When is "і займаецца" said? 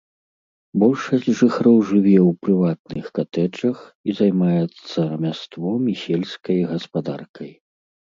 4.07-4.97